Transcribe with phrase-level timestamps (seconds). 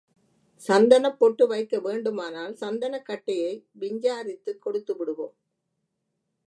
[0.67, 3.67] சந்தனப் பொட்டு வைக்க வேண்டுமானால் சந்தனக் கட்டையை
[3.79, 5.35] விஞ்சாரித்துக் கொடுத்துவிடுவோம்.